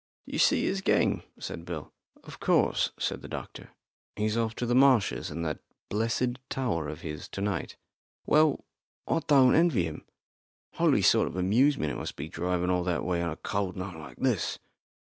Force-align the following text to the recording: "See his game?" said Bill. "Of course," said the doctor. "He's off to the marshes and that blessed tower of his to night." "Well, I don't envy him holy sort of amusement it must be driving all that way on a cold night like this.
"See 0.35 0.65
his 0.65 0.81
game?" 0.81 1.21
said 1.37 1.63
Bill. 1.63 1.93
"Of 2.23 2.39
course," 2.39 2.89
said 2.97 3.21
the 3.21 3.27
doctor. 3.27 3.69
"He's 4.15 4.35
off 4.35 4.55
to 4.55 4.65
the 4.65 4.73
marshes 4.73 5.29
and 5.29 5.45
that 5.45 5.59
blessed 5.89 6.39
tower 6.49 6.89
of 6.89 7.01
his 7.01 7.27
to 7.27 7.39
night." 7.39 7.75
"Well, 8.25 8.65
I 9.07 9.19
don't 9.27 9.53
envy 9.53 9.83
him 9.83 10.03
holy 10.73 11.03
sort 11.03 11.27
of 11.27 11.35
amusement 11.35 11.91
it 11.91 11.97
must 11.97 12.15
be 12.15 12.29
driving 12.29 12.71
all 12.71 12.83
that 12.85 13.05
way 13.05 13.21
on 13.21 13.29
a 13.29 13.35
cold 13.35 13.75
night 13.77 13.95
like 13.99 14.17
this. 14.17 14.57